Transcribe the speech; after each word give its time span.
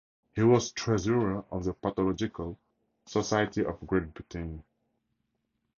He 0.33 0.41
was 0.41 0.71
treasurer 0.71 1.45
of 1.51 1.63
the 1.63 1.75
Pathological 1.75 2.57
Society 3.05 3.63
of 3.63 3.85
Great 3.85 4.11
Britain. 4.15 4.63